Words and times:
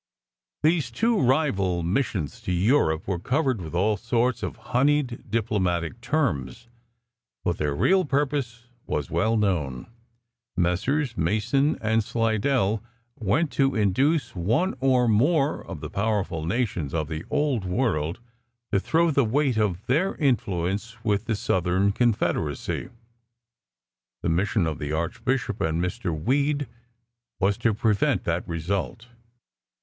These 0.63 0.89
two 0.89 1.21
rival 1.21 1.83
"missions" 1.83 2.41
to 2.41 2.51
Europe 2.51 3.07
were 3.07 3.19
covered 3.19 3.61
with 3.61 3.75
all 3.75 3.97
sorts 3.97 4.41
of 4.41 4.55
honeyed 4.73 5.29
diplomatic 5.29 6.01
terms, 6.01 6.69
but 7.43 7.59
their 7.59 7.75
real 7.75 8.03
purpose 8.05 8.65
was 8.87 9.11
well 9.11 9.37
known. 9.37 9.85
Messrs. 10.57 11.15
Mason 11.15 11.77
and 11.81 12.03
Slidell 12.03 12.81
went 13.15 13.51
to 13.51 13.75
induce 13.75 14.35
one 14.35 14.73
or 14.79 15.07
more 15.07 15.63
of 15.63 15.81
the 15.81 15.89
powerful 15.91 16.47
nations 16.47 16.95
of 16.95 17.07
the 17.07 17.23
old 17.29 17.63
world 17.63 18.19
to 18.71 18.79
throw 18.79 19.11
the 19.11 19.23
weight 19.23 19.57
of 19.57 19.85
their 19.85 20.15
influence 20.15 20.97
with 21.03 21.25
the 21.25 21.35
Southern 21.35 21.91
Confederacy. 21.91 22.89
The 24.23 24.29
mission 24.29 24.65
of 24.65 24.79
the 24.79 24.91
Archbishop 24.93 25.61
and 25.61 25.79
Mr. 25.79 26.09
Weed 26.11 26.65
was 27.39 27.55
to 27.59 27.75
prevent 27.75 28.23
that 28.23 28.47
result. 28.49 29.05